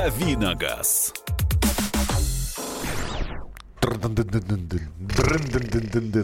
[0.00, 1.12] Давиногаз.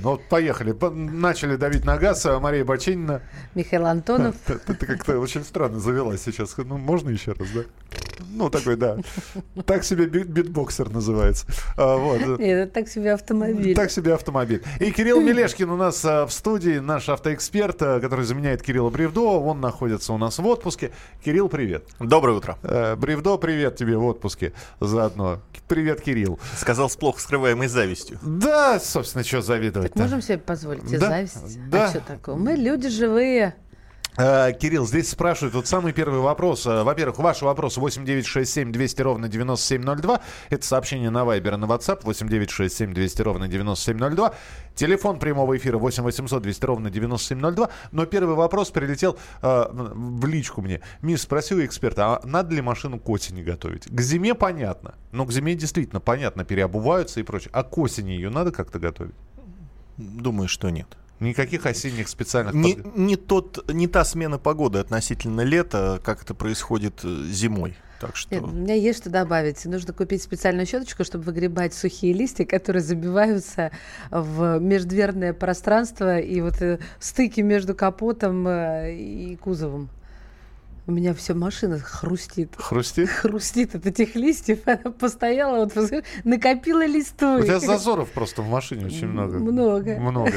[0.03, 0.73] Вот поехали.
[0.73, 2.25] По- Начали давить на газ.
[2.41, 3.21] Мария Бачинина.
[3.55, 4.37] Михаил Антонов.
[4.47, 6.57] Ты, как-то очень странно завела сейчас.
[6.57, 7.61] Ну, можно еще раз, да?
[8.37, 8.99] Ну, такой, да.
[9.65, 11.47] Так себе бит- битбоксер называется.
[11.77, 12.39] А, вот.
[12.39, 13.75] Нет, это так себе автомобиль.
[13.75, 14.63] Так себе автомобиль.
[14.79, 19.41] И Кирилл Мелешкин у нас а, в студии, наш автоэксперт, а, который заменяет Кирилла Бревдо.
[19.41, 20.93] Он находится у нас в отпуске.
[21.25, 21.85] Кирилл, привет.
[21.99, 22.59] Доброе утро.
[22.63, 25.41] Э, Бревдо, привет тебе в отпуске заодно.
[25.67, 26.39] Привет, Кирилл.
[26.59, 28.19] Сказал с плохо скрываемой завистью.
[28.23, 31.59] Да, собственно, что завидовать Так можем себе позволить Да, зависть?
[31.71, 31.87] да.
[31.87, 32.37] А что такое?
[32.37, 33.55] Мы люди живые.
[34.19, 36.67] Э, Кирилл, здесь спрашивают, вот самый первый вопрос.
[36.67, 40.21] Э, Во-первых, ваши вопросы 8967 200 ровно 9702.
[40.49, 44.35] Это сообщение на и на WhatsApp 8967 200 ровно 9702.
[44.75, 47.69] Телефон прямого эфира 8 800 200 ровно 9702.
[47.93, 50.81] Но первый вопрос прилетел э, в личку мне.
[51.03, 53.85] Мисс, спросил эксперта, а надо ли машину к осени готовить?
[53.85, 54.95] К зиме понятно.
[55.13, 57.51] Но к зиме действительно понятно, переобуваются и прочее.
[57.53, 59.15] А к осени ее надо как-то готовить?
[59.99, 60.97] Думаю, что нет.
[61.21, 62.55] Никаких осенних специальных...
[62.55, 67.75] Не, не, тот, не та смена погоды относительно лета, как это происходит э, зимой.
[68.01, 68.35] Так что...
[68.35, 69.65] Нет, у меня есть что добавить.
[69.65, 73.71] Нужно купить специальную щеточку, чтобы выгребать сухие листья, которые забиваются
[74.11, 79.89] в междверное пространство и вот э, стыки между капотом э, и кузовом.
[80.89, 82.55] У меня все машина хрустит.
[82.57, 83.09] Хрустит?
[83.23, 84.61] Хрустит от этих листьев.
[84.67, 85.73] Она постояла, вот
[86.23, 87.41] накопила листов.
[87.41, 89.39] У тебя зазоров просто в машине очень много.
[89.39, 89.99] Много.
[89.99, 90.33] Много.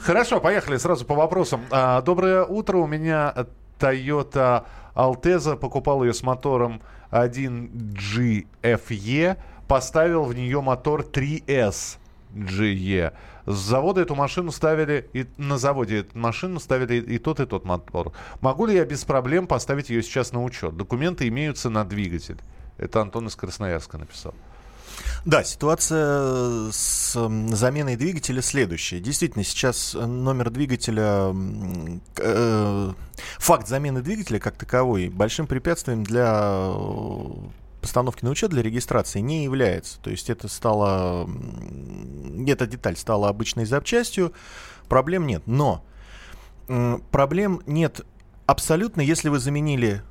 [0.00, 1.62] Хорошо, поехали сразу по вопросам.
[1.70, 2.76] А, Доброе утро.
[2.76, 3.46] У меня
[3.78, 5.56] Toyota Alteza.
[5.56, 8.44] Покупал ее с мотором 1GFE.
[9.66, 11.96] Поставил в нее мотор 3S
[12.34, 13.12] GE.
[13.46, 17.64] С завода эту машину ставили, и на заводе эту машину ставили и, тот, и тот
[17.64, 18.12] мотор.
[18.40, 20.76] Могу ли я без проблем поставить ее сейчас на учет?
[20.76, 22.38] Документы имеются на двигатель.
[22.76, 24.34] Это Антон из Красноярска написал.
[25.24, 27.12] Да, ситуация с
[27.50, 29.00] заменой двигателя следующая.
[29.00, 31.34] Действительно, сейчас номер двигателя,
[32.16, 32.92] э,
[33.38, 37.30] факт замены двигателя как таковой большим препятствием для э,
[37.86, 40.00] постановки на учет, для регистрации не является.
[40.00, 41.30] То есть это стало,
[42.48, 44.32] эта деталь стала обычной запчастью,
[44.88, 45.44] проблем нет.
[45.46, 45.84] Но
[47.12, 48.04] проблем нет
[48.44, 50.02] абсолютно, если вы заменили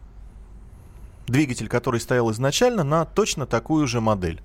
[1.28, 4.42] двигатель, который стоял изначально, на точно такую же модель.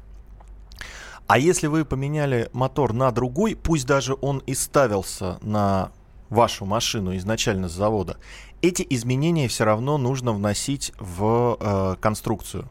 [1.28, 5.92] А если вы поменяли мотор на другой, пусть даже он и ставился на
[6.30, 8.16] вашу машину изначально с завода,
[8.60, 12.69] эти изменения все равно нужно вносить в э, конструкцию.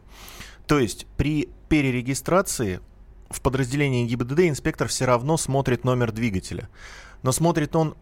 [0.70, 2.78] То есть при перерегистрации
[3.28, 6.68] в подразделении ГИБДД инспектор все равно смотрит номер двигателя.
[7.24, 7.96] Но смотрит он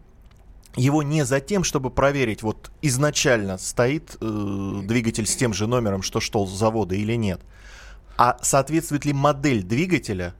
[0.75, 6.03] его не за тем, чтобы проверить, вот изначально стоит э, двигатель с тем же номером,
[6.03, 7.41] что шел с завода или нет,
[8.17, 10.35] а соответствует ли модель двигателя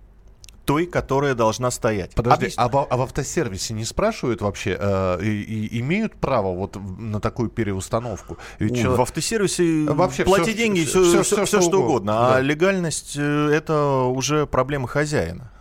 [0.70, 2.14] той, которая должна стоять.
[2.14, 2.64] Подожди, Объясню.
[2.64, 7.20] а, в, а в автосервисе не спрашивают вообще, э, и, и имеют право вот на
[7.20, 8.38] такую переустановку?
[8.60, 11.62] Ведь У, чело- В автосервисе Вообще плати всё- деньги, всё- все, всё- всё, все, что
[11.62, 12.12] что угодно, угодно.
[12.14, 12.36] да.
[12.36, 15.52] А легальность э, это уже проблема хозяина.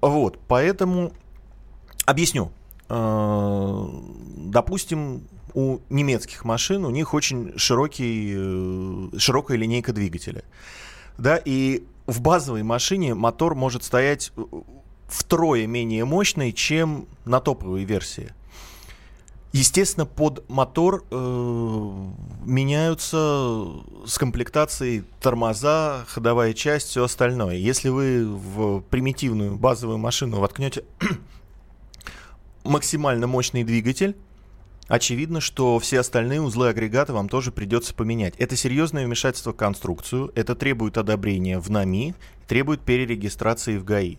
[0.00, 1.12] Вот, поэтому
[2.06, 2.50] объясню.
[2.88, 3.84] Э,
[4.50, 8.34] Допустим, у немецких машин у них очень широкий,
[9.14, 10.42] э, широкая линейка двигателя.
[11.18, 14.42] Да, и в базовой машине мотор может стоять э,
[15.06, 18.32] втрое менее мощный, чем на топовой версии.
[19.52, 22.06] Естественно, под мотор э,
[22.46, 23.66] меняются
[24.06, 27.56] с комплектацией тормоза, ходовая часть, все остальное.
[27.56, 30.84] Если вы в примитивную базовую машину воткнете
[32.64, 34.16] максимально мощный двигатель,
[34.88, 38.34] очевидно, что все остальные узлы агрегата вам тоже придется поменять.
[38.38, 42.14] Это серьезное вмешательство в конструкцию, это требует одобрения в НАМИ,
[42.46, 44.16] требует перерегистрации в ГАИ.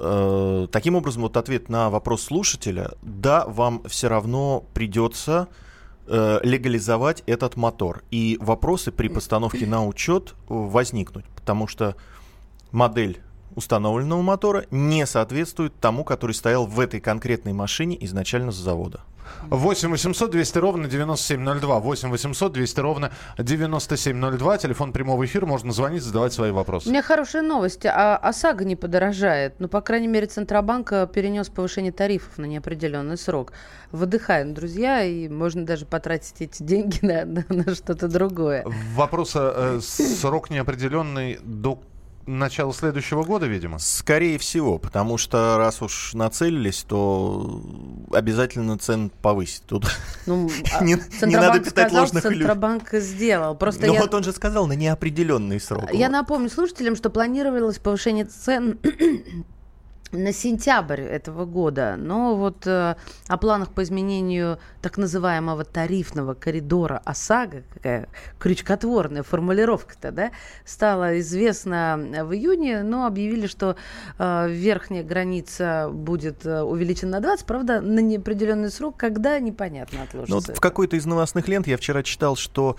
[0.00, 5.48] Э, Таким образом, вот ответ на вопрос слушателя, да, вам все равно придется
[6.06, 8.02] э, легализовать этот мотор.
[8.10, 11.96] И вопросы при постановке на учет возникнут, потому что
[12.72, 13.20] модель
[13.56, 19.00] установленного мотора не соответствует тому, который стоял в этой конкретной машине изначально с завода.
[19.50, 21.80] 8 800 200 ровно 9702.
[21.80, 24.58] 8 800 200 ровно 9702.
[24.58, 25.46] Телефон прямого эфира.
[25.46, 26.88] Можно звонить, задавать свои У вопросы.
[26.88, 27.88] меня хорошие новости.
[27.92, 29.54] А ОСАГО не подорожает.
[29.58, 33.52] Ну, по крайней мере, Центробанк э, перенес повышение тарифов на неопределенный срок.
[33.90, 38.64] Выдыхаем, друзья, и можно даже потратить эти деньги на, на- на что-то другое.
[38.94, 41.80] Вопрос, э, срок неопределенный до
[42.26, 43.78] начало следующего года, видимо?
[43.78, 47.62] Скорее всего, потому что раз уж нацелились, то
[48.12, 49.62] обязательно цен повысит.
[49.66, 49.86] Тут
[50.26, 52.38] Ну, а не, не надо питать сказал, ложных иллюзий.
[52.40, 53.54] Центробанк сделал.
[53.54, 55.92] Просто Но я, вот он же сказал на неопределенный срок.
[55.92, 56.12] я Вот.
[56.12, 58.78] напомню слушателям, что планировалось повышение цен
[60.12, 62.96] на сентябрь этого года, но вот э,
[63.28, 68.08] о планах по изменению так называемого тарифного коридора ОСАГО, какая
[68.38, 70.30] крючкотворная формулировка-то, да,
[70.64, 73.76] стало известно в июне, но объявили, что
[74.18, 80.34] э, верхняя граница будет э, увеличена на 20, правда, на неопределенный срок, когда непонятно отложится.
[80.34, 82.76] Ну, вот в какой-то из новостных лент я вчера читал, что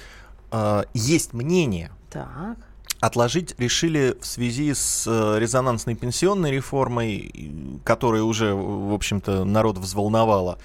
[0.51, 2.57] э, есть мнение, Так.
[2.99, 7.51] Отложить решили в связи с э, резонансной пенсионной реформой,
[7.83, 10.57] которая уже, в общем-то, народ взволновала.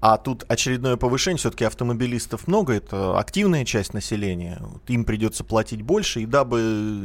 [0.00, 6.20] А тут очередное повышение, все-таки автомобилистов много, это активная часть населения, им придется платить больше,
[6.20, 6.60] и дабы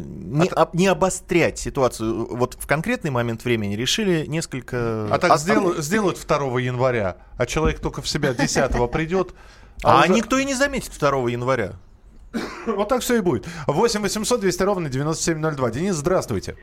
[0.06, 5.08] не, А об- не обострять ситуацию, вот в конкретный момент времени решили несколько...
[5.12, 9.34] А так от- сделают, сделают 2 января, а человек только в себя 10 придет.
[9.84, 11.74] А, уже- никто и не заметит 2 января.
[12.68, 13.48] Вот так все и будет.
[13.68, 15.72] 8 800 200 ровно 9702.
[15.72, 16.56] Денис, здравствуйте.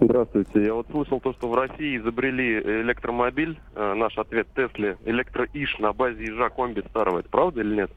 [0.00, 0.64] Здравствуйте.
[0.64, 3.58] Я вот слышал то, что в России изобрели электромобиль.
[3.74, 4.98] Э, Наш ответ Тесле.
[5.04, 7.20] Электроиш на базе ежа комби старого.
[7.20, 7.90] Это правда или нет?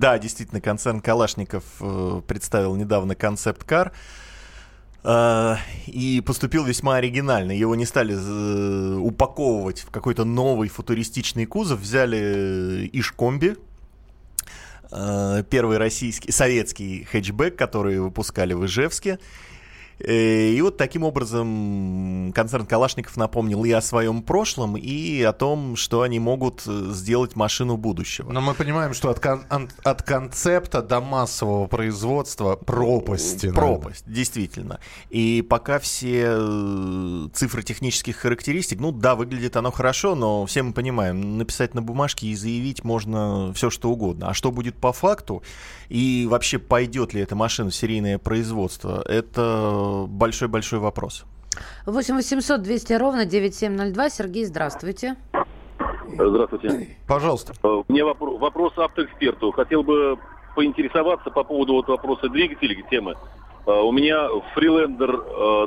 [0.00, 3.92] Да, действительно, концерн Калашников э, представил недавно концепт-кар.
[5.04, 5.54] э,
[5.86, 7.52] И поступил весьма оригинально.
[7.52, 11.80] Его не стали э, упаковывать в какой-то новый футуристичный кузов.
[11.80, 13.54] Взяли Иш-комби, э,
[15.50, 19.18] первый российский, советский хэтчбэк, который выпускали в Ижевске.
[19.98, 25.76] Э, И вот таким образом концерн Калашников напомнил и о своем прошлом, и о том,
[25.76, 28.30] что они могут э, сделать машину будущего.
[28.32, 29.44] Но мы понимаем, что от, кон-
[29.84, 33.50] от концепта до массового производства пропасти.
[33.50, 34.80] Пропасть, действительно.
[35.10, 40.72] И пока все э, цифры технических характеристик, ну да, выглядит оно хорошо, но все мы
[40.72, 44.28] понимаем, написать на бумажке и заявить можно все что угодно.
[44.30, 45.42] А что будет по факту
[45.88, 51.24] и вообще пойдет ли эта машина в серийное производство, это большой-большой вопрос.
[51.86, 54.10] 8 800 200 ровно 9702.
[54.10, 55.16] Сергей, здравствуйте.
[56.08, 56.96] Здравствуйте.
[57.06, 57.54] Пожалуйста.
[57.62, 59.52] Э, У меня вопро- вопрос автоэксперту.
[59.52, 60.18] Хотел бы
[60.54, 63.14] поинтересоваться по поводу вот вопроса двигателей, темы.
[63.66, 65.66] Э, У меня Freelander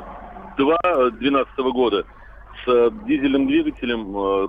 [0.58, 0.76] 2
[1.10, 2.04] 2012 года
[2.64, 4.48] с э, дизельным двигателем э,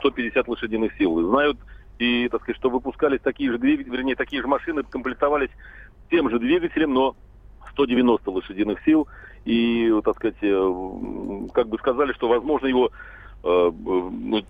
[0.00, 1.20] 150 лошадиных сил.
[1.30, 1.58] Знают
[1.98, 5.50] и, так сказать, что выпускались такие же двигатели, вернее, такие же машины комплектовались
[6.10, 7.16] тем же двигателем, но
[7.72, 9.08] 190 лошадиных сил.
[9.44, 10.72] И, так сказать, э,
[11.52, 12.90] как бы сказали, что возможно его
[13.44, 14.44] э, ну,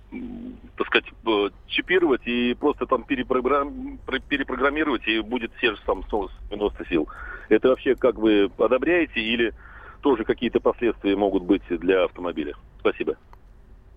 [0.77, 6.03] так сказать, э, чипировать и просто там перепрограмм- про- перепрограммировать, и будет все же там
[6.05, 7.09] 190 сил.
[7.49, 9.53] Это вообще как вы одобряете или
[10.01, 12.55] тоже какие-то последствия могут быть для автомобиля?
[12.81, 13.17] Спасибо.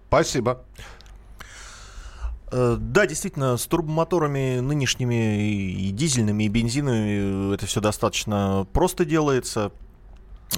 [0.07, 0.65] Спасибо.
[2.51, 9.06] Э, Да, действительно, с турбомоторами нынешними и дизельными, и бензиновыми э, это все достаточно просто
[9.06, 9.71] делается.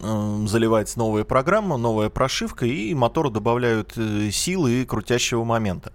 [0.01, 5.93] Эм, Заливается новая программа, новая прошивка, и мотору добавляют э, силы и крутящего момента.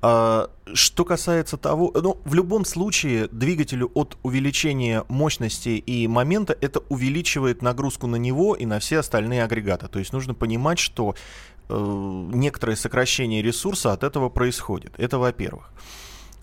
[0.00, 6.80] А, Что касается того, ну, в любом случае двигателю от увеличения мощности и момента это
[6.88, 9.88] увеличивает нагрузку на него и на все остальные агрегаты.
[9.88, 14.94] То есть нужно понимать, что э, некоторое сокращение ресурса от этого происходит.
[14.98, 15.70] Это во-первых.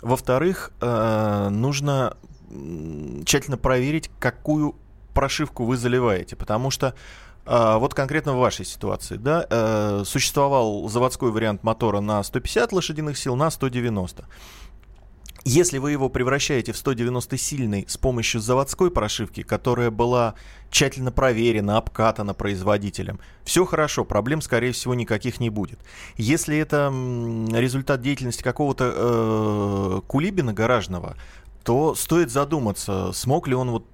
[0.01, 2.17] Во-вторых, э, нужно
[3.25, 4.75] тщательно проверить, какую
[5.13, 6.93] прошивку вы заливаете, потому что
[7.45, 13.17] а, вот конкретно в вашей ситуации, да, э, существовал заводской вариант мотора на 150 лошадиных
[13.17, 14.25] сил, на 190.
[15.47, 20.33] Если вы его превращаете в 190 сильный с помощью заводской прошивки, которая была
[20.71, 25.79] тщательно проверена, обкатана производителем, все хорошо, проблем, скорее всего, никаких не будет.
[26.17, 26.91] Если это
[27.55, 31.15] результат деятельности какого-то э, кулибина гаражного,
[31.63, 33.85] то стоит задуматься, смог ли он вот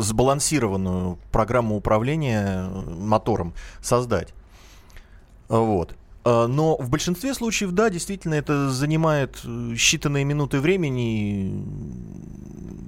[0.00, 4.32] сбалансированную программу управления э, мотором создать.
[5.48, 5.97] Вот.
[6.28, 11.64] Э, Но в большинстве случаев, да, действительно, это занимает э, считанные минуты времени.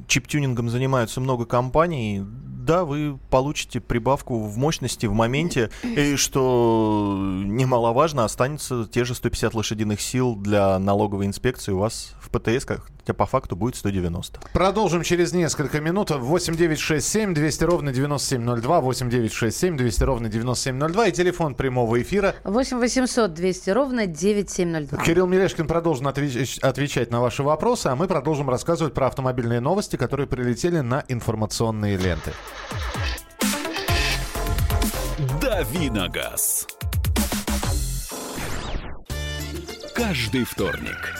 [0.09, 2.23] Чип-тюнингом занимаются много компаний.
[2.23, 9.55] Да, вы получите прибавку в мощности в моменте, и что немаловажно, останется те же 150
[9.55, 12.67] лошадиных сил для налоговой инспекции у вас в ПТС,
[13.01, 14.41] хотя по факту будет 190.
[14.53, 16.11] Продолжим через несколько минут.
[16.11, 18.81] 8967 200 ровно 9702.
[18.81, 21.07] 8967 200 ровно 9702.
[21.09, 22.35] И телефон прямого эфира.
[22.45, 25.03] 8 800 200 ровно 9702.
[25.03, 29.97] Кирилл Мелешкин продолжит отвеч- отвечать на ваши вопросы, а мы продолжим рассказывать про автомобильные новости,
[29.97, 32.33] которые прилетели на информационные ленты.
[35.41, 36.67] Давиногаз.
[39.95, 41.20] Каждый вторник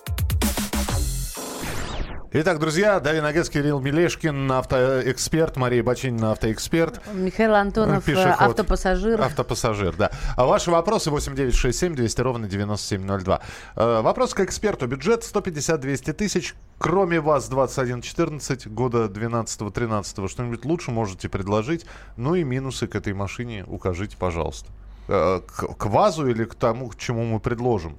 [2.33, 7.01] Итак, друзья, Давид Нагес, Кирилл Мелешкин, автоэксперт, Мария Бачинина, автоэксперт.
[7.13, 8.41] Михаил Антонов, э, Пешеход.
[8.41, 9.21] автопассажир.
[9.21, 10.11] Автопассажир, да.
[10.37, 13.41] А ваши вопросы 8967 200 ровно 9702.
[13.75, 14.87] Э, вопрос к эксперту.
[14.87, 16.55] Бюджет 150-200 тысяч.
[16.77, 21.85] Кроме вас 21-14 года 12-13 что-нибудь лучше можете предложить?
[22.15, 24.69] Ну и минусы к этой машине укажите, пожалуйста.
[25.09, 27.97] Э, к, к ВАЗу или к тому, к чему мы предложим?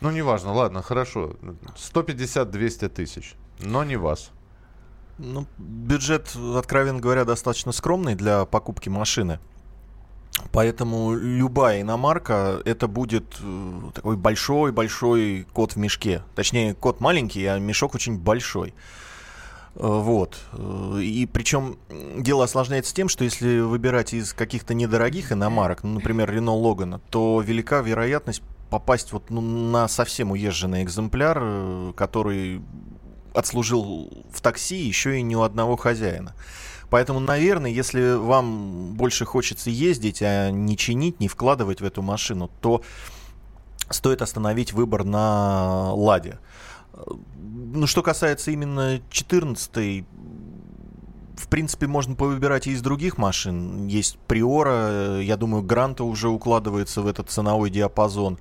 [0.00, 1.36] Ну, неважно, ладно, хорошо.
[1.76, 4.30] 150-200 тысяч, но не вас.
[5.18, 9.40] Ну, бюджет, откровенно говоря, достаточно скромный для покупки машины.
[10.52, 16.22] Поэтому любая иномарка это будет э, такой большой-большой кот в мешке.
[16.36, 18.72] Точнее, кот маленький, а мешок очень большой.
[19.74, 20.38] Э, вот.
[20.52, 21.78] Э, и причем
[22.16, 27.42] дело осложняется тем, что если выбирать из каких-то недорогих иномарок, ну, например, Renault Logan, то
[27.44, 32.62] велика вероятность попасть вот ну, на совсем уезженный экземпляр, э, который
[33.34, 36.34] отслужил в такси еще и не у одного хозяина.
[36.90, 42.50] Поэтому, наверное, если вам больше хочется ездить, а не чинить, не вкладывать в эту машину,
[42.60, 42.82] то
[43.90, 46.38] стоит остановить выбор на Ладе.
[47.36, 50.04] Ну, что касается именно 14
[51.38, 53.86] в принципе, можно повыбирать и из других машин.
[53.86, 58.38] Есть Приора, я думаю, Гранта уже укладывается в этот ценовой диапазон.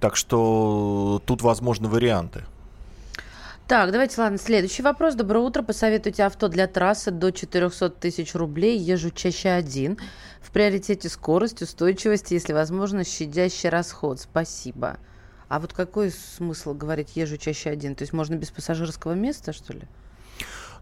[0.00, 2.44] Так что тут возможны варианты.
[3.66, 5.14] Так, давайте, ладно, следующий вопрос.
[5.14, 5.62] Доброе утро.
[5.62, 8.78] Посоветуйте авто для трассы до 400 тысяч рублей.
[8.78, 9.98] Езжу чаще один.
[10.40, 14.20] В приоритете скорость, устойчивость, если возможно, щадящий расход.
[14.20, 14.98] Спасибо.
[15.48, 17.96] А вот какой смысл говорить езжу чаще один?
[17.96, 19.82] То есть можно без пассажирского места, что ли?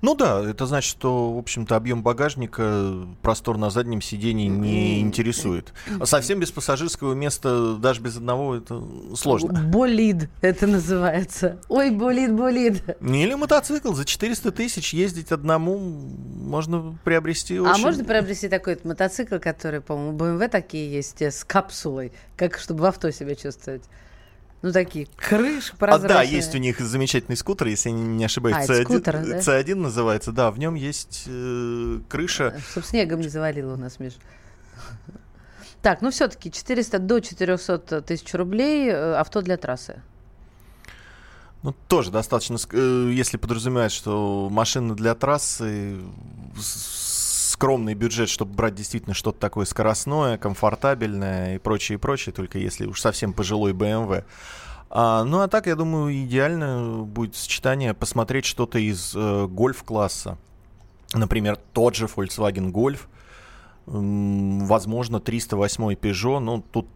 [0.04, 5.72] Ну да, это значит, что, в общем-то, объем багажника, простор на заднем сидении не интересует.
[5.98, 8.82] А совсем без пассажирского места, даже без одного, это
[9.16, 9.62] сложно.
[9.62, 11.58] Болид это называется.
[11.70, 12.82] Ой, болид, болид.
[13.00, 13.94] Не или мотоцикл.
[13.94, 17.72] За 400 тысяч ездить одному можно приобрести а очень...
[17.72, 22.82] А можно приобрести такой мотоцикл, который, по-моему, BMW такие есть, э, с капсулой, как чтобы
[22.82, 23.84] в авто себя чувствовать.
[24.64, 26.10] Ну, такие крыши прозрачные.
[26.10, 28.56] А, да, есть у них замечательный скутер, если я не ошибаюсь.
[28.56, 29.38] А, C1, скутер, да?
[29.38, 32.58] C1 называется, да, в нем есть э, крыша.
[32.70, 34.14] Чтобы снегом не завалило у нас, Миш.
[35.82, 40.00] Так, ну все-таки 400 до 400 тысяч рублей э, авто для трассы.
[41.62, 45.98] Ну, тоже достаточно, э, если подразумевать, что машина для трассы
[47.54, 52.84] скромный бюджет, чтобы брать действительно что-то такое скоростное, комфортабельное и прочее, и прочее, только если
[52.84, 54.24] уж совсем пожилой BMW.
[54.90, 60.36] А, ну а так, я думаю, идеально будет сочетание посмотреть что-то из э, гольф-класса.
[61.12, 63.02] Например, тот же Volkswagen Golf,
[63.86, 66.88] возможно, 308 Peugeot, ну тут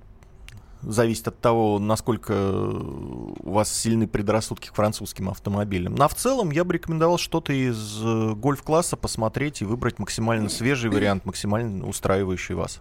[0.82, 5.94] зависит от того, насколько у вас сильны предрассудки к французским автомобилям.
[5.94, 10.90] Но в целом я бы рекомендовал что-то из э, гольф-класса посмотреть и выбрать максимально свежий
[10.90, 12.80] вариант, максимально устраивающий вас.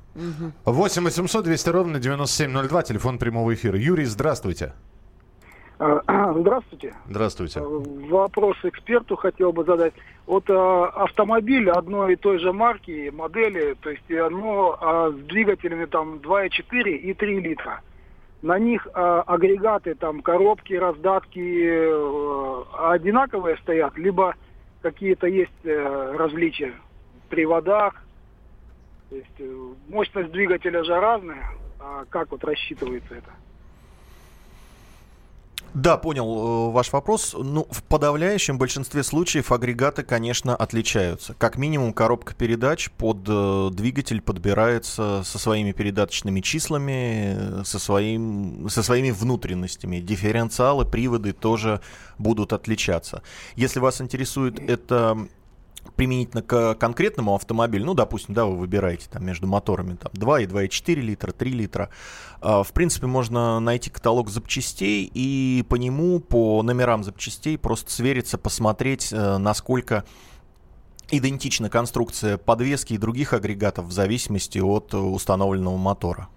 [0.65, 3.77] 8 800 200 ровно 9702, телефон прямого эфира.
[3.79, 4.73] Юрий, здравствуйте.
[5.79, 6.95] А, здравствуйте.
[7.07, 7.59] Здравствуйте.
[7.59, 7.63] Э,
[8.09, 9.93] вопрос эксперту хотел бы задать.
[10.25, 16.15] Вот э, автомобиль одной и той же марки, модели, то есть оно с двигателями там
[16.15, 17.81] 2,4 и 3 литра.
[18.41, 24.35] На них агрегаты, там коробки, раздатки э, одинаковые стоят, либо
[24.81, 26.73] какие-то есть э, различия
[27.25, 27.95] в приводах.
[29.09, 31.49] То есть э, мощность двигателя же разная.
[31.79, 33.31] А как вот рассчитывается это?
[35.73, 37.35] Да, понял э, ваш вопрос.
[37.37, 41.33] Ну, в подавляющем большинстве случаев агрегаты, конечно, отличаются.
[41.35, 48.83] Как минимум, коробка передач под э, двигатель подбирается со своими передаточными числами, со, своим, со
[48.83, 49.99] своими внутренностями.
[49.99, 51.81] Дифференциалы, приводы тоже
[52.17, 53.21] будут отличаться.
[53.55, 55.27] Если вас интересует это
[55.97, 60.45] применительно к конкретному автомобилю, ну, допустим, да, вы выбираете там между моторами там 2 и
[60.45, 61.89] 2,4 литра, 3 литра,
[62.41, 68.37] э, в принципе, можно найти каталог запчастей и по нему, по номерам запчастей просто свериться,
[68.37, 70.05] посмотреть, э, насколько
[71.09, 76.29] идентична конструкция подвески и других агрегатов в зависимости от установленного мотора.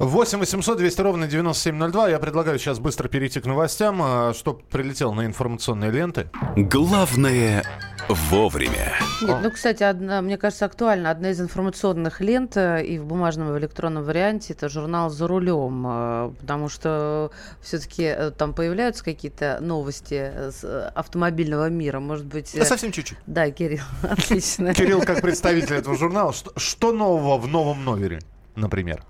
[0.00, 2.08] 8 800 200 ровно 9702.
[2.08, 6.30] Я предлагаю сейчас быстро перейти к новостям, а, что прилетело на информационные ленты.
[6.56, 7.62] Главное
[8.08, 8.94] вовремя.
[9.20, 11.10] Нет, ну, кстати, одна, мне кажется, актуально.
[11.10, 15.28] Одна из информационных лент э, и в бумажном, и в электронном варианте это журнал «За
[15.28, 17.30] рулем», э, потому что
[17.60, 22.52] все-таки э, там появляются какие-то новости с автомобильного мира, может быть...
[22.56, 23.18] Да совсем чуть-чуть.
[23.26, 24.72] Да, Кирилл, отлично.
[24.72, 28.20] Кирилл, как представитель этого журнала, что, что нового в новом номере,
[28.56, 29.04] например?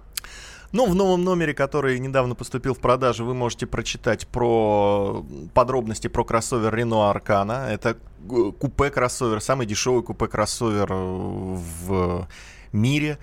[0.72, 6.24] Ну, в новом номере, который недавно поступил в продажу, вы можете прочитать про подробности про
[6.24, 7.66] кроссовер Renault Arcana.
[7.66, 7.96] Это
[8.26, 12.28] купе кроссовер, самый дешевый купе кроссовер в
[12.72, 13.18] мире.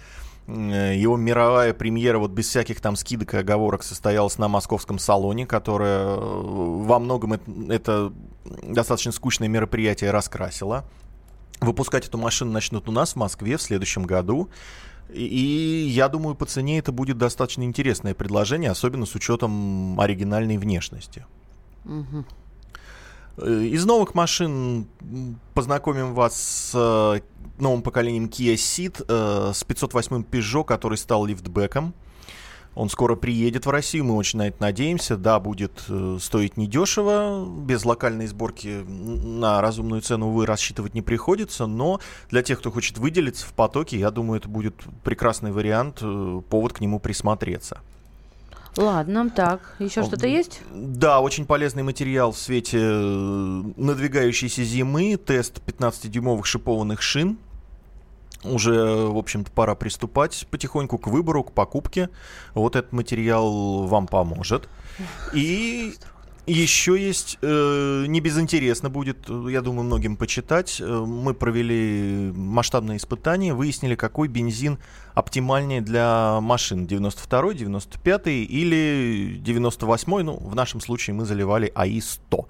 [0.48, 6.16] Его мировая премьера вот без всяких там скидок и оговорок состоялась на московском салоне, которое
[6.16, 8.14] во многом это, это
[8.62, 10.84] достаточно скучное мероприятие раскрасило.
[11.60, 14.50] Выпускать эту машину начнут у нас в Москве в следующем году.
[15.14, 21.26] И я думаю, по цене это будет достаточно интересное предложение, особенно с учетом оригинальной внешности.
[21.86, 22.26] Угу.
[23.48, 24.88] Из новых машин
[25.54, 27.22] познакомим вас с э,
[27.60, 31.94] новым поколением Kia Ceed, э, с 508 Peugeot, который стал лифтбеком.
[32.78, 35.18] Он скоро приедет в Россию, мы очень на это надеемся.
[35.18, 41.66] Да, будет э, стоить недешево, без локальной сборки на разумную цену, увы, рассчитывать не приходится,
[41.66, 46.42] но для тех, кто хочет выделиться в потоке, я думаю, это будет прекрасный вариант, э,
[46.52, 47.80] повод к нему присмотреться.
[48.76, 50.62] Ладно, так, еще что-то есть?
[50.72, 57.40] Да, очень полезный материал в свете э, надвигающейся зимы, тест 15-дюймовых шипованных шин,
[58.52, 62.10] уже, в общем-то, пора приступать потихоньку к выбору, к покупке.
[62.54, 64.68] Вот этот материал вам поможет.
[65.34, 65.94] И
[66.48, 70.80] еще есть, э, не безинтересно будет, я думаю, многим почитать.
[70.80, 74.80] Э, мы провели масштабное испытание, выяснили, какой бензин
[75.14, 76.88] оптимальнее для машин.
[76.88, 82.46] 92 95 или 98 ну, в нашем случае мы заливали АИ-100.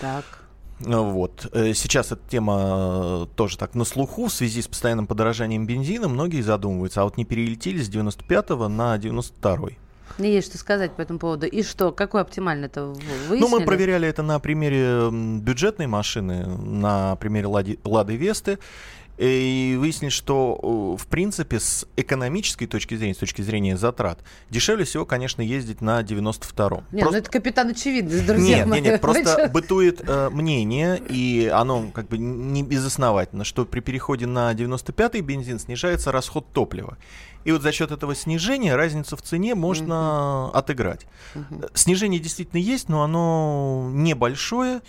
[0.00, 0.39] Так.
[0.80, 1.48] Вот.
[1.52, 6.08] Э, сейчас эта тема э, тоже так на слуху в связи с постоянным подорожанием бензина.
[6.08, 9.76] Многие задумываются, а вот не перелетели с 95 на 92 -й.
[10.18, 11.46] Мне есть что сказать по этому поводу.
[11.46, 13.40] И что, какой оптимальный это выяснили?
[13.40, 18.58] Ну, мы проверяли это на примере бюджетной машины, на примере Лады, Лады Весты.
[19.20, 25.04] И выяснили, что, в принципе, с экономической точки зрения, с точки зрения затрат, дешевле всего,
[25.04, 26.84] конечно, ездить на 92-м.
[26.90, 27.10] Нет, просто...
[27.10, 28.80] ну это капитан очевидность, друзья Нет, мои.
[28.80, 34.24] нет, нет, просто бытует э, мнение, и оно как бы не безосновательно, что при переходе
[34.24, 36.96] на 95-й бензин снижается расход топлива.
[37.44, 40.52] И вот за счет этого снижения разницу в цене можно uh-huh.
[40.52, 41.06] отыграть.
[41.34, 41.70] Uh-huh.
[41.74, 44.80] Снижение действительно есть, но оно небольшое.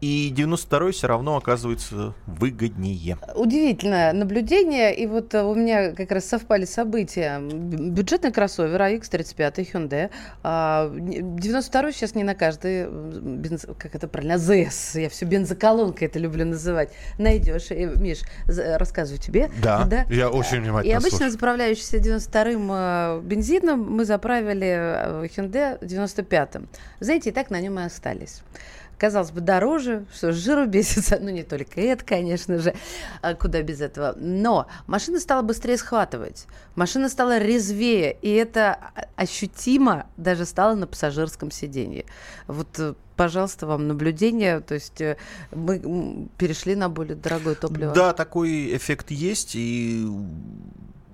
[0.00, 3.18] И 92-й все равно оказывается выгоднее.
[3.34, 4.94] Удивительное наблюдение.
[4.96, 7.38] И вот э, у меня как раз совпали события.
[7.38, 10.10] Бюджетный кроссовер AX35 Hyundai.
[10.42, 13.66] 92-й сейчас не на каждый, бенз...
[13.78, 14.94] как это правильно, АЗС.
[14.94, 16.90] Я все бензоколонкой это люблю называть.
[17.18, 17.70] Найдешь.
[17.70, 19.50] И, Миш, рассказываю тебе.
[19.62, 20.06] Да, да?
[20.08, 21.32] я очень внимательно И обычно слушаю.
[21.32, 26.68] заправляющийся 92-м э, бензином мы заправили э, Hyundai 95-м.
[27.00, 28.42] Знаете, и так на нем и остались
[29.00, 32.74] казалось бы, дороже, что жиру бесится, ну не только это, конечно же,
[33.22, 34.14] а куда без этого.
[34.18, 38.78] Но машина стала быстрее схватывать, машина стала резвее, и это
[39.16, 42.04] ощутимо даже стало на пассажирском сиденье.
[42.46, 44.60] Вот э, пожалуйста, вам наблюдение.
[44.60, 45.16] То есть э,
[45.50, 47.94] мы перешли на более дорогое топливо.
[47.94, 49.52] Да, такой эффект есть.
[49.54, 50.06] И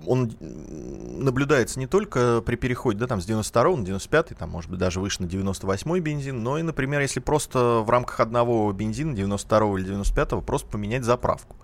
[0.07, 4.79] он наблюдается не только при переходе да, там, с 92 на 95, там, может быть,
[4.79, 9.79] даже выше на 98 бензин, но и, например, если просто в рамках одного бензина, 92
[9.79, 11.57] или 95, просто поменять заправку.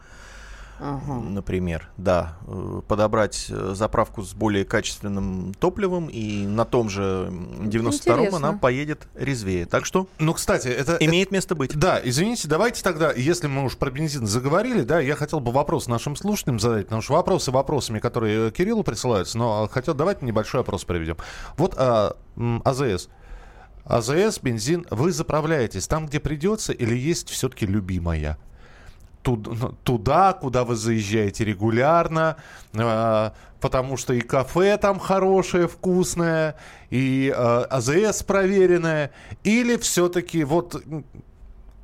[0.86, 1.14] Ага.
[1.14, 7.30] Например, да, э, подобрать э, заправку с более качественным топливом, и на том же
[7.62, 9.66] 92-м она поедет резвее.
[9.66, 11.74] Так что, ну, кстати, это имеет место быть.
[11.74, 15.88] Да, извините, давайте тогда, если мы уж про бензин заговорили, да, я хотел бы вопрос
[15.88, 20.84] нашим слушателям задать, потому что вопросы вопросами, которые Кириллу присылаются, но хотел давайте небольшой опрос
[20.84, 21.16] проведем.
[21.56, 22.18] Вот а,
[22.66, 23.08] АЗС.
[23.86, 28.38] АЗС, бензин, вы заправляетесь там, где придется, или есть все-таки любимая?
[29.24, 32.38] Туда, куда вы заезжаете регулярно,
[32.74, 36.56] э, потому что и кафе там хорошее, вкусное,
[36.90, 39.12] и АЗС проверенное,
[39.44, 40.84] или все-таки вот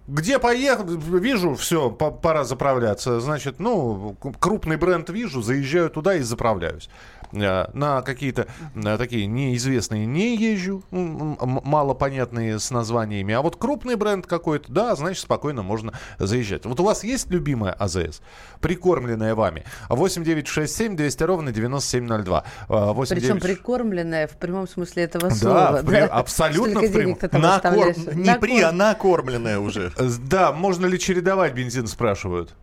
[0.09, 3.19] где поехал, вижу, все, пора заправляться.
[3.19, 6.89] Значит, ну, крупный бренд вижу, заезжаю туда и заправляюсь.
[7.31, 13.33] Э, на какие-то э, такие неизвестные не езжу, малопонятные с названиями.
[13.33, 16.65] А вот крупный бренд какой-то, да, значит, спокойно можно заезжать.
[16.65, 18.21] Вот у вас есть любимая АЗС,
[18.61, 19.63] прикормленная вами?
[19.89, 22.43] 8967 200 ровно 9702.
[22.67, 23.43] 8 Причем 9...
[23.43, 25.81] прикормленная в прямом смысле этого слова.
[25.81, 25.97] Да, при...
[25.97, 27.17] абсолютно в прямом.
[27.31, 27.95] Накор...
[28.15, 29.91] Не при, а накормленная уже.
[30.29, 32.55] Да, можно ли чередовать бензин, спрашивают.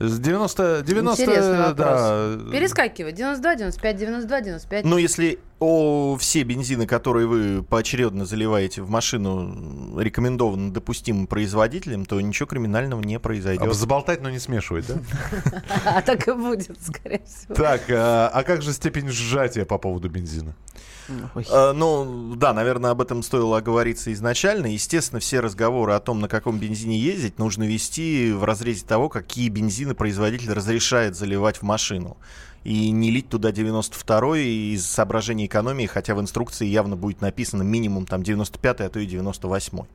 [0.00, 0.82] С 90...
[0.82, 2.38] 90 Интересный да.
[2.50, 3.14] Перескакивать.
[3.14, 4.84] 92, 95, 92, 95.
[4.86, 12.18] Но если о, все бензины, которые вы поочередно заливаете в машину, рекомендованы допустимым производителем, то
[12.18, 13.68] ничего криминального не произойдет.
[13.68, 14.94] А заболтать, но не смешивать, да?
[15.84, 17.54] А так и будет, скорее всего.
[17.54, 20.56] Так, а, а как же степень сжатия по поводу бензина?
[21.34, 24.66] Uh, ну, да, наверное, об этом стоило оговориться изначально.
[24.66, 29.48] Естественно, все разговоры о том, на каком бензине ездить, нужно вести в разрезе того, какие
[29.48, 32.16] бензины производитель разрешает заливать в машину
[32.64, 38.06] и не лить туда 92-й из соображений экономии, хотя в инструкции явно будет написано минимум
[38.06, 39.88] там 95-й, а то и 98-й.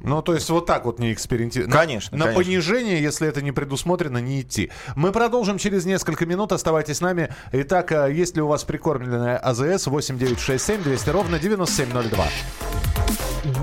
[0.00, 1.72] Ну, то есть вот так вот не экспериментировать.
[1.72, 2.16] Конечно.
[2.16, 2.44] На, конечно.
[2.44, 4.70] понижение, если это не предусмотрено, не идти.
[4.94, 6.52] Мы продолжим через несколько минут.
[6.52, 7.34] Оставайтесь с нами.
[7.52, 12.28] Итак, а есть ли у вас прикормленная АЗС 8967 200 ровно 9702?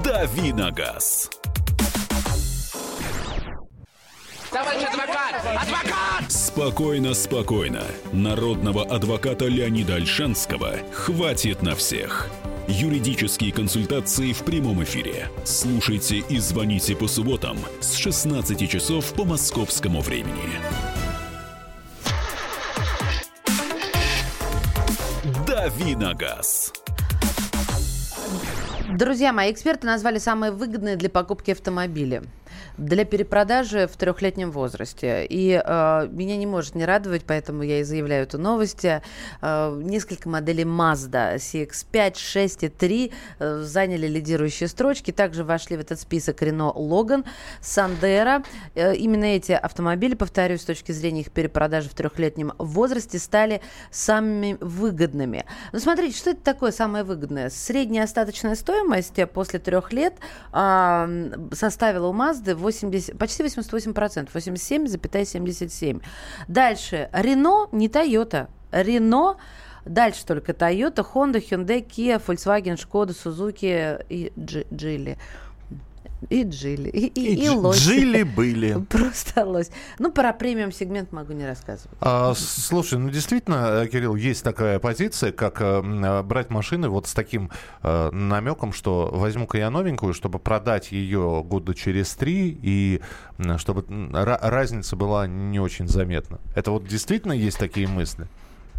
[0.03, 1.29] Давиногаз.
[4.51, 5.35] Товарищ адвокат!
[5.61, 6.31] Адвокат!
[6.31, 7.83] Спокойно, спокойно.
[8.13, 12.29] Народного адвоката Леонида Альшанского хватит на всех.
[12.67, 15.29] Юридические консультации в прямом эфире.
[15.43, 20.59] Слушайте и звоните по субботам с 16 часов по московскому времени.
[25.45, 26.73] Давиногаз.
[28.97, 32.23] Друзья мои, эксперты назвали самые выгодные для покупки автомобили
[32.77, 35.25] для перепродажи в трехлетнем возрасте.
[35.25, 38.85] И э, меня не может не радовать, поэтому я и заявляю эту новость.
[38.85, 39.01] Э,
[39.81, 45.11] несколько моделей Mazda CX-5, 6 и 3 э, заняли лидирующие строчки.
[45.11, 47.25] Также вошли в этот список Renault Logan,
[47.61, 48.45] Sandero.
[48.75, 54.57] Э, именно эти автомобили, повторюсь, с точки зрения их перепродажи в трехлетнем возрасте, стали самыми
[54.59, 55.45] выгодными.
[55.71, 57.49] Но смотрите, что это такое самое выгодное?
[57.49, 60.13] Средняя остаточная стоимость после трех лет
[60.53, 66.01] э, составила у Mazda 80, почти 88%, 87,77%.
[66.47, 68.47] Дальше, Renault не Toyota.
[68.71, 69.37] Renault
[69.85, 75.17] Дальше только Toyota, Honda, Hyundai, Kia, Volkswagen, Skoda, Suzuki и Geely.
[76.29, 77.79] И Джили, и, и, и, и лось.
[77.79, 78.83] Джили были.
[78.89, 79.69] Просто лось.
[79.99, 81.97] Ну, про премиум сегмент могу не рассказывать.
[82.01, 87.13] А, слушай, ну действительно, э, Кирилл, есть такая позиция, как э, брать машины вот с
[87.13, 87.51] таким
[87.83, 93.01] э, намеком, что возьму-ка я новенькую, чтобы продать ее года через три, и
[93.57, 96.39] чтобы разница была не очень заметна.
[96.55, 98.27] Это вот действительно есть такие мысли?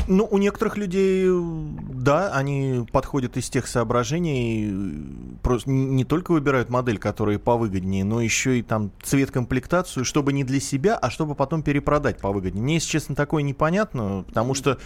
[0.08, 6.98] Ну, у некоторых людей, да, они подходят из тех соображений, просто не только выбирают модель,
[6.98, 11.62] которая повыгоднее, но еще и там цвет комплектацию, чтобы не для себя, а чтобы потом
[11.62, 12.62] перепродать повыгоднее.
[12.62, 14.78] Мне, если честно, такое непонятно, потому что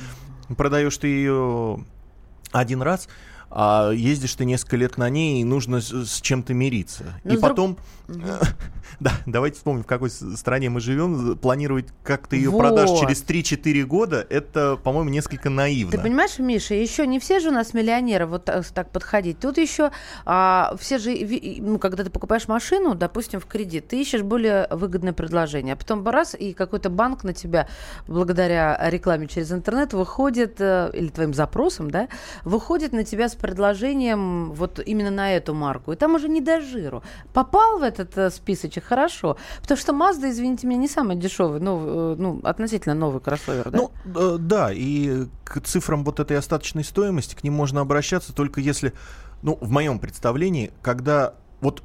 [0.57, 1.85] продаешь ты ее
[2.51, 3.09] один раз,
[3.51, 7.21] а ездишь ты несколько лет на ней, и нужно с, чем-то мириться.
[7.25, 8.23] Но и потом, друг...
[9.01, 12.59] да, давайте вспомним, в какой стране мы живем, планировать, как ты ее вот.
[12.59, 15.93] продашь через 3-4 года, это, по-моему, несколько наивно.
[15.93, 19.41] Ты понимаешь, Миша, еще не все же у нас миллионеры вот так, так подходить.
[19.41, 19.91] Тут еще
[20.25, 21.11] а, все же,
[21.61, 26.07] ну, когда ты покупаешь машину, допустим, в кредит, ты ищешь более выгодное предложение, а потом
[26.07, 27.69] раз, и какой-то банк на тебя,
[28.07, 32.09] благодаря рекламе через интернет, выходит, э, или твоим запросам, да,
[32.45, 35.93] выходит на тебя с предложением вот именно на эту марку.
[35.93, 37.03] И там уже не до жиру.
[37.33, 39.37] Попал в этот э, списочек хорошо.
[39.61, 43.79] Потому что Mazda, извините меня, не самый дешевый, но, э, ну, относительно новый кроссовер, да?
[43.79, 48.61] Ну, э, да, и к цифрам вот этой остаточной стоимости к ним можно обращаться только
[48.61, 48.93] если,
[49.43, 51.83] ну, в моем представлении, когда вот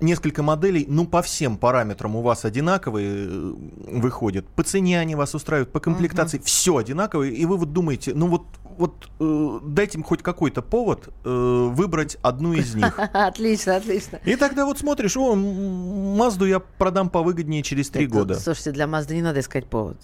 [0.00, 3.54] несколько моделей, ну, по всем параметрам у вас одинаковые э,
[3.92, 4.46] выходят.
[4.46, 6.44] По цене они вас устраивают, по комплектации uh-huh.
[6.44, 8.42] все одинаковое, и вы вот думаете, ну вот,
[8.76, 12.98] вот э, дайте им хоть какой-то повод э, выбрать одну из них.
[13.12, 14.20] Отлично, отлично.
[14.24, 18.38] И тогда вот смотришь, о, Мазду я продам повыгоднее через три года.
[18.38, 19.98] Слушайте, для Мазды не надо искать повод.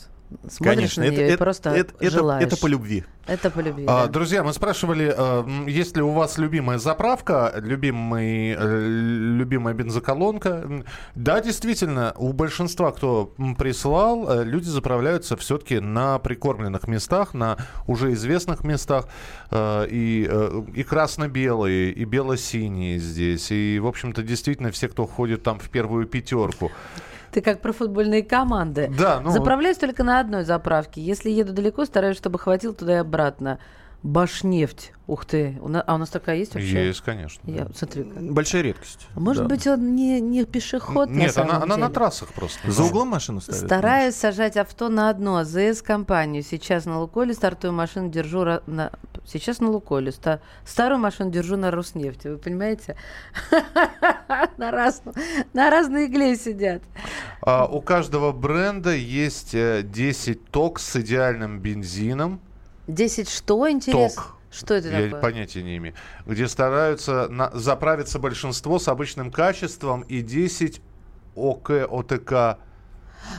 [0.49, 2.45] Смотришь Конечно, на это, нее и это, просто это, это, желаешь.
[2.47, 3.05] это по любви.
[3.27, 4.13] Это по любви, А, да.
[4.13, 10.85] Друзья, мы спрашивали, э, есть ли у вас любимая заправка, любимый, э, любимая бензоколонка.
[11.15, 17.57] Да, действительно, у большинства, кто м, присылал, э, люди заправляются все-таки на прикормленных местах, на
[17.87, 19.09] уже известных местах.
[19.51, 23.51] Э, И, э, и красно-белые, и бело-синие здесь.
[23.51, 26.71] И, в общем-то, действительно, все, кто входит там в первую пятерку.
[27.35, 28.93] Ты как про футбольные команды.
[28.97, 29.31] Да, ну...
[29.31, 31.01] Заправляюсь только на одной заправке.
[31.01, 33.59] Если еду далеко, стараюсь, чтобы хватило туда и обратно.
[34.05, 34.93] Башнефть.
[35.07, 35.59] Ух ты.
[35.63, 36.87] У на- А у нас такая есть вообще?
[36.89, 37.41] Есть, конечно.
[37.51, 38.33] Я, смотри, как.
[38.33, 39.07] Большая редкость.
[39.15, 39.49] Может Да.
[39.49, 41.95] быть, он не, не пешеход на Нет, самом она, она на деле?
[41.95, 42.71] трассах просто.
[42.71, 43.63] За углом машину ставят?
[43.65, 46.43] Стараюсь сажать авто на одну АЗС-компанию.
[46.43, 48.93] Сейчас на Лукойле стартую машину держу на...
[49.27, 50.13] Сейчас на Лукойле.
[50.13, 52.29] Ста- Старую машину держу на Роснефти.
[52.29, 52.97] Вы понимаете?
[54.59, 55.15] На разную-
[55.55, 56.83] на разной игле сидят.
[57.41, 62.41] А, у каждого бренда есть э, 10 ток с идеальным бензином.
[62.87, 64.23] 10 что, интересно?
[64.23, 64.37] Ток.
[64.51, 65.21] Что это Я такое?
[65.21, 65.95] понятия не имею.
[66.27, 70.81] Где стараются на- заправиться большинство с обычным качеством и 10
[71.35, 72.59] ОК, ОТК.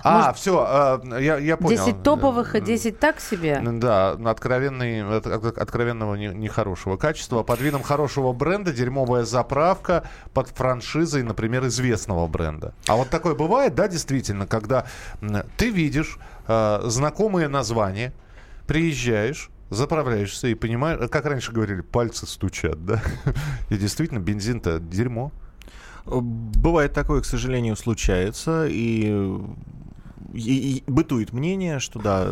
[0.04, 1.78] А, все, я, я понял.
[1.86, 3.62] 10 топовых и 10 так себе?
[3.64, 7.44] Да, откровенный, от- от- откровенного не- нехорошего качества.
[7.44, 10.04] Под видом хорошего бренда дерьмовая заправка
[10.34, 12.74] под франшизой, например, известного бренда.
[12.88, 14.86] А вот такое бывает, да, действительно, когда
[15.56, 18.12] ты видишь э, знакомые названия,
[18.68, 23.02] приезжаешь, заправляешься и понимаешь, как раньше говорили, пальцы стучат, да?
[23.70, 25.32] И действительно, бензин-то дерьмо.
[26.06, 28.68] Бывает такое, к сожалению, случается.
[28.70, 29.42] И,
[30.36, 32.28] и- и бытует мнение, что да,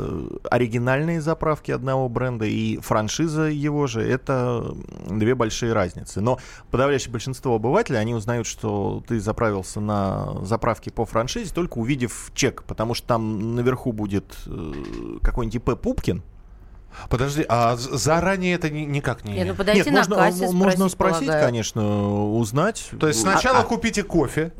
[0.52, 4.76] оригинальные заправки одного бренда и франшиза его же это
[5.10, 6.22] две большие разницы.
[6.22, 6.38] Но
[6.72, 12.64] подавляющее большинство обывателей, они узнают, что ты заправился на заправке по франшизе, только увидев чек,
[12.64, 14.74] потому что там наверху будет э,
[15.22, 16.22] какой-нибудь ИП Пупкин,
[17.10, 19.34] Подожди, а заранее это ни- никак не...
[19.34, 21.46] Не, ну подойти Нет, на можно, кассе, м- можно спросить, полагаю.
[21.46, 22.90] конечно, узнать.
[23.00, 24.52] То есть А- сначала а- купите кофе,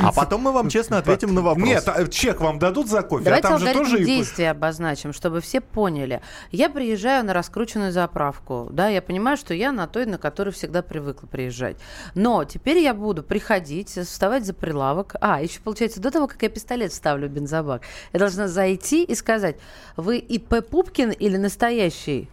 [0.00, 1.66] а потом мы вам честно ответим на вопрос.
[1.66, 4.04] Нет, а чек вам дадут за кофе, Давайте а там же тоже...
[4.04, 6.20] действия обозначим, чтобы все поняли.
[6.50, 10.82] Я приезжаю на раскрученную заправку, да, я понимаю, что я на той, на которой всегда
[10.82, 11.76] привыкла приезжать.
[12.14, 15.16] Но теперь я буду приходить, вставать за прилавок.
[15.20, 19.14] А, еще получается, до того, как я пистолет вставлю в бензобак, я должна зайти и
[19.14, 19.56] сказать,
[19.96, 22.28] вы ИП Пупкин или настоящий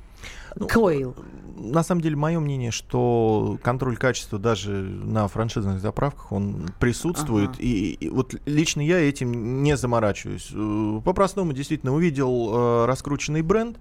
[0.56, 1.16] Ну, Койл?
[1.60, 7.50] На самом деле, мое мнение, что контроль качества даже на франшизных заправках, он присутствует.
[7.50, 7.62] Ага.
[7.62, 10.50] И, и вот лично я этим не заморачиваюсь.
[10.54, 13.78] Э, По-простому, действительно, увидел э, раскрученный бренд,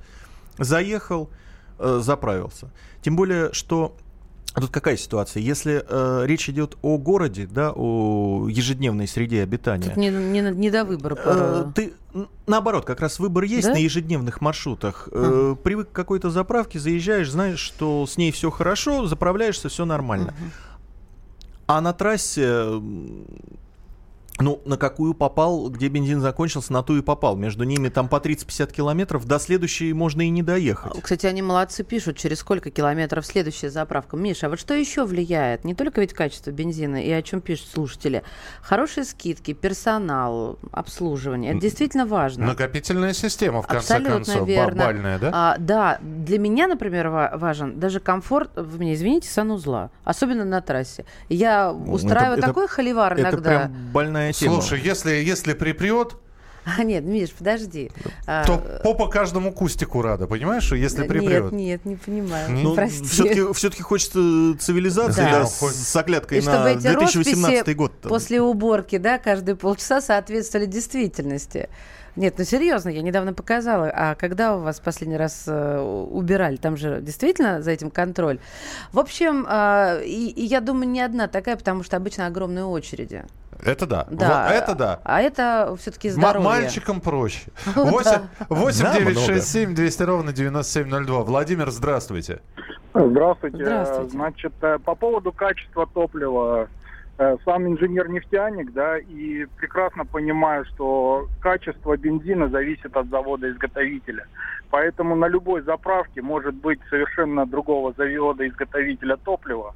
[0.58, 1.28] заехал,
[1.78, 2.70] э, заправился.
[3.02, 3.94] Тем более, что
[4.54, 5.42] тут какая ситуация?
[5.42, 10.70] Если э, речь идет о городе, да, о ежедневной среде обитания, Тут не, не, не
[10.70, 11.16] до выбора.
[11.24, 11.66] Э.
[11.74, 11.92] Ты
[12.46, 13.74] наоборот, как раз выбор есть Да?
[13.74, 15.08] на ежедневных маршрутах.
[15.12, 20.34] Э, Привык к какой-то заправке, заезжаешь, знаешь, что с ней все хорошо, заправляешься, все нормально.
[21.66, 22.80] А на трассе,
[24.38, 27.36] ну, на какую попал, где бензин закончился, на ту и попал.
[27.36, 30.92] Между ними там по 30-50 километров, до следующей можно и не доехать.
[31.00, 34.16] Кстати, они молодцы пишут, через сколько километров следующая заправка.
[34.16, 35.64] Миша, а вот что еще влияет?
[35.64, 38.22] Не только ведь качество бензина, и о чем пишут слушатели.
[38.60, 41.52] Хорошие скидки, персонал, обслуживание.
[41.52, 42.46] Это действительно важно.
[42.46, 44.76] Накопительная система, в конце Абсолютно концов, верно.
[44.78, 45.30] бабальная, да?
[45.32, 50.60] А, да, для меня, например, ва- важен даже комфорт, вы меня извините, санузла, особенно на
[50.60, 51.04] трассе.
[51.28, 53.38] Я устраиваю это- такой холивар Это иногда.
[53.50, 54.60] прям больная тема.
[54.60, 56.16] Слушай, если, если припрет,
[56.78, 57.92] А, нет, Миш, подожди.
[58.26, 61.52] А, то попа каждому кустику рада, понимаешь, если Нет, припрет.
[61.52, 62.50] нет, не понимаю.
[62.50, 63.04] Ну, Прости.
[63.04, 64.18] все-таки, все-таки хочется
[64.58, 65.30] цивилизации, Да.
[65.40, 67.92] да, с, с оглядкой И чтобы на эти 2018 росписи год.
[68.02, 71.68] после уборки, да, каждые полчаса соответствовали действительности.
[72.16, 73.92] Нет, ну серьезно, я недавно показала.
[73.94, 75.78] А когда у вас последний раз э,
[76.10, 76.56] убирали?
[76.56, 78.38] Там же действительно за этим контроль.
[78.90, 83.22] В общем, э, и, и я думаю, не одна такая, потому что обычно огромные очереди.
[83.64, 84.06] Это да.
[84.10, 84.52] Да.
[84.52, 85.00] Это да.
[85.04, 86.48] А это все-таки М- здоровье.
[86.48, 87.50] мальчикам проще.
[87.76, 88.22] Ну 8, да.
[88.48, 89.26] 8 Да, 9 много.
[89.34, 91.22] 6 7 200 ровно 9702.
[91.24, 92.40] Владимир, здравствуйте.
[92.94, 93.56] Здравствуйте.
[93.58, 94.10] Здравствуйте.
[94.10, 96.68] Значит, э, по поводу качества топлива.
[97.18, 104.26] э, Сам инженер-нефтяник, да, и прекрасно понимаю, что качество бензина зависит от завода-изготовителя.
[104.70, 109.74] Поэтому на любой заправке может быть совершенно другого завода-изготовителя топлива.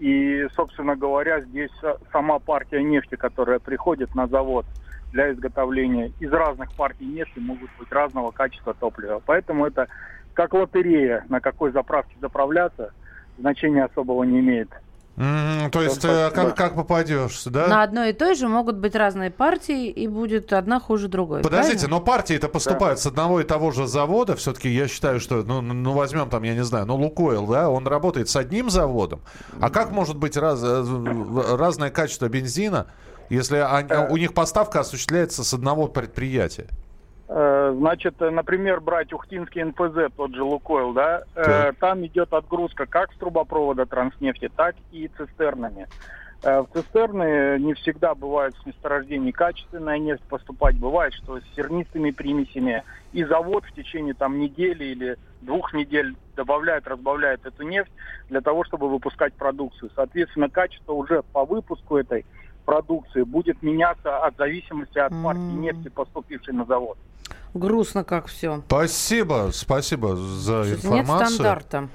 [0.00, 4.64] И, собственно говоря, здесь э, сама партия нефти, которая приходит на завод
[5.12, 9.20] для изготовления, из разных партий нефти могут быть разного качества топлива.
[9.26, 9.88] Поэтому это
[10.32, 12.92] как лотерея, на какой заправке заправляться,
[13.36, 14.70] значения особого не имеет.
[15.70, 17.66] То есть э, как, как попадешь, да?
[17.66, 21.42] На одной и той же могут быть разные партии, и будет одна хуже другой.
[21.42, 21.98] Подождите, правильно?
[21.98, 24.34] но партии-то поступают с одного и того же завода.
[24.36, 27.86] Все-таки я считаю, что, ну, ну, возьмем там, я не знаю, ну, Лукойл, да, он
[27.86, 29.20] работает с одним заводом.
[29.60, 32.86] А как может быть раз- э, разное качество бензина,
[33.28, 36.66] если они- у них поставка осуществляется с одного предприятия?
[37.32, 41.76] Э, Значит, э, например, брать Ухтинский НПЗ, тот же Лукойл, да, э, Так.
[41.76, 45.86] там идет отгрузка как с трубопровода транснефти, так и цистернами.
[46.42, 50.74] В цистерны не всегда бывает с месторождений качественная нефть поступать.
[50.78, 52.82] Бывает, что с сернистыми примесями.
[53.12, 57.92] И завод в течение там недели или двух недель добавляет, разбавляет эту нефть
[58.30, 59.90] для того, чтобы выпускать продукцию.
[59.94, 62.24] Соответственно, качество уже по выпуску этой
[62.70, 65.60] продукции будет меняться от зависимости от партии М.
[65.60, 66.96] нефти, поступившей на завод.
[67.52, 68.62] Грустно как все.
[68.66, 71.28] Спасибо, спасибо за Нет информацию.
[71.30, 71.88] стандарта.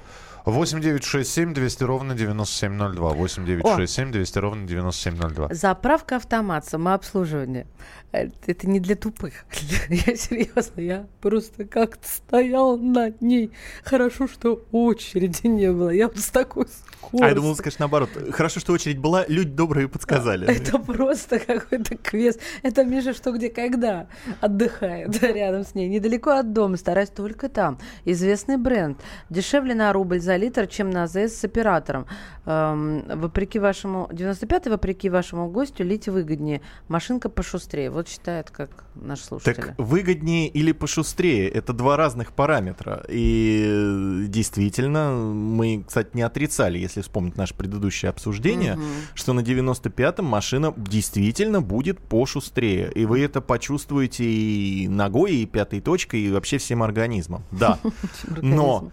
[0.44, 3.08] 8 9 6 7 200 ровно 9702.
[3.14, 5.48] 8 9 6 7 200 ровно 9702.
[5.54, 7.66] Заправка автомат, самообслуживание.
[8.12, 9.46] Это, это не для тупых.
[9.88, 13.50] Я серьезно, я просто как-то стоял над ней.
[13.82, 15.90] Хорошо, что очереди не было.
[15.90, 16.66] Я вот с такой
[16.98, 17.26] скоростью.
[17.26, 18.10] А я думал, скажешь наоборот.
[18.32, 20.46] Хорошо, что очередь была, люди добрые подсказали.
[20.48, 22.40] Это просто какой-то квест.
[22.62, 24.06] Это Миша что, где, когда
[24.40, 25.88] отдыхает рядом с ней.
[25.88, 27.78] Недалеко от дома, стараюсь только там.
[28.04, 29.00] Известный бренд.
[29.30, 32.06] Дешевле на рубль за литр, чем на АЗС с оператором.
[32.46, 34.08] Эм, вопреки вашему...
[34.12, 36.60] 95-й, вопреки вашему гостю, лить выгоднее.
[36.88, 37.90] Машинка пошустрее.
[37.90, 39.54] Вот считает, как наш слушатель.
[39.54, 43.04] Так выгоднее или пошустрее, это два разных параметра.
[43.08, 48.78] И э, действительно, мы, кстати, не отрицали, если вспомнить наше предыдущее обсуждение,
[49.14, 52.90] что на 95-м машина действительно будет пошустрее.
[52.92, 57.44] И вы это почувствуете и ногой, и пятой точкой, и вообще всем организмом.
[57.50, 57.78] Да.
[58.42, 58.90] Но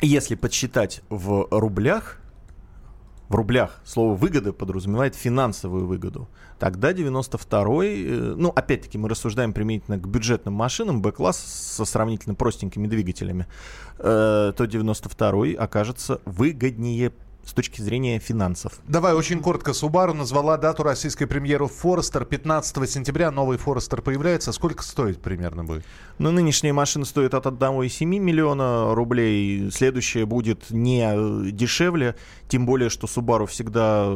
[0.00, 2.20] если подсчитать в рублях,
[3.28, 6.28] в рублях слово выгода подразумевает финансовую выгоду.
[6.58, 12.86] Тогда 92-й, э, ну, опять-таки, мы рассуждаем применительно к бюджетным машинам, Б-класс со сравнительно простенькими
[12.86, 13.46] двигателями,
[13.98, 17.12] э, то 92-й окажется выгоднее
[17.46, 18.80] с точки зрения финансов.
[18.88, 19.70] Давай очень коротко.
[19.70, 23.30] Subaru назвала дату российской премьеры Forester 15 сентября.
[23.30, 24.52] Новый Forester появляется.
[24.52, 25.84] Сколько стоит примерно будет?
[26.18, 29.70] Но нынешняя машина стоит от 1,7 миллиона рублей.
[29.70, 32.16] Следующая будет не э, дешевле.
[32.48, 34.10] Тем более, что Subaru всегда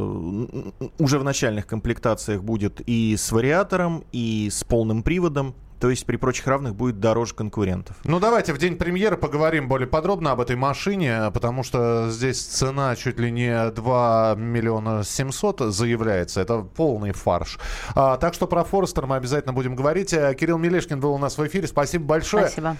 [0.99, 5.55] уже в начальных комплектациях будет и с вариатором, и с полным приводом.
[5.81, 7.95] То есть при прочих равных будет дороже конкурентов.
[8.03, 12.95] Ну, давайте в день премьеры поговорим более подробно об этой машине, потому что здесь цена
[12.95, 16.39] чуть ли не 2 миллиона 700 заявляется.
[16.39, 17.57] Это полный фарш.
[17.95, 20.13] А, так что про Forester мы обязательно будем говорить.
[20.13, 21.67] А, Кирилл Мелешкин был у нас в эфире.
[21.67, 22.45] Спасибо большое.
[22.45, 22.77] Спасибо.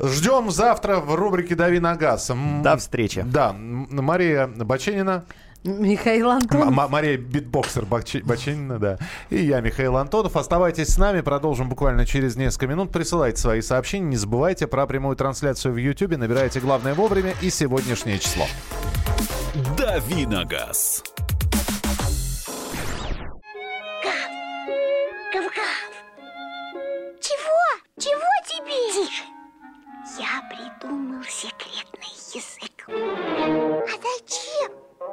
[0.00, 2.30] Ждем завтра в рубрике «Дави на газ».
[2.62, 3.22] До встречи.
[3.26, 5.24] Да, Мария Баченина.
[5.64, 6.68] Михаил Антонов.
[6.68, 8.98] М- Мария Битбоксер Бачи- Баченина, да.
[9.30, 10.36] И я, Михаил Антонов.
[10.36, 12.90] Оставайтесь с нами, продолжим буквально через несколько минут.
[12.92, 14.06] Присылайте свои сообщения.
[14.06, 16.16] Не забывайте про прямую трансляцию в YouTube.
[16.16, 18.46] Набирайте главное вовремя и сегодняшнее число.
[19.76, 21.02] «Дави на газ».
[25.32, 25.90] Гав-гав.
[27.20, 27.64] Чего?
[27.98, 29.06] Чего тебе?
[29.06, 29.22] Тише.
[30.18, 33.37] Я придумал секретный язык.